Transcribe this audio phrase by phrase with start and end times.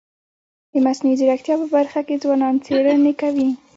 [0.71, 3.49] د مصنوعي ځیرکتیا په برخه کي ځوانان څېړني کوي.